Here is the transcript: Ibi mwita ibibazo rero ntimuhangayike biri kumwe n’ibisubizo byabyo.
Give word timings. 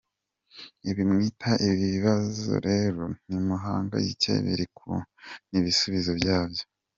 Ibi 0.89 1.03
mwita 1.11 1.51
ibibazo 1.69 2.51
rero 2.67 3.03
ntimuhangayike 3.23 4.31
biri 4.45 4.65
kumwe 4.75 5.01
n’ibisubizo 5.49 6.11
byabyo. 6.19 6.63